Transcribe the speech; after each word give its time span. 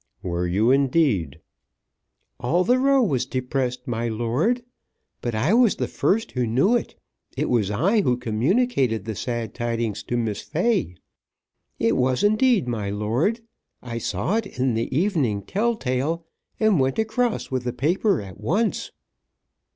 "Were 0.23 0.47
you, 0.47 0.71
indeed?" 0.71 1.41
"All 2.39 2.63
the 2.63 2.79
Row 2.79 3.03
was 3.03 3.27
depressed, 3.27 3.87
my 3.87 4.07
lord. 4.07 4.63
But 5.21 5.35
I 5.35 5.53
was 5.53 5.75
the 5.75 5.87
first 5.87 6.31
who 6.31 6.47
knew 6.47 6.75
it. 6.75 6.95
It 7.37 7.51
was 7.51 7.69
I 7.69 8.01
who 8.01 8.17
communicated 8.17 9.05
the 9.05 9.13
sad 9.13 9.53
tidings 9.53 10.01
to 10.05 10.17
Miss 10.17 10.41
Fay. 10.41 10.95
It 11.77 11.95
was, 11.95 12.23
indeed, 12.23 12.67
my 12.67 12.89
lord. 12.89 13.41
I 13.83 13.99
saw 13.99 14.37
it 14.37 14.57
in 14.57 14.73
the 14.73 14.87
Evening 14.91 15.43
Tell 15.43 15.75
Tale, 15.75 16.25
and 16.59 16.79
went 16.79 16.97
across 16.97 17.51
with 17.51 17.63
the 17.63 17.71
paper 17.71 18.23
at 18.23 18.39
once." 18.39 18.89